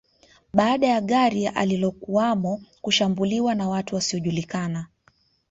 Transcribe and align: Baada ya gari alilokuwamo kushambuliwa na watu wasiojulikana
Baada 0.53 0.87
ya 0.87 1.01
gari 1.01 1.47
alilokuwamo 1.47 2.61
kushambuliwa 2.81 3.55
na 3.55 3.69
watu 3.69 3.95
wasiojulikana 3.95 4.87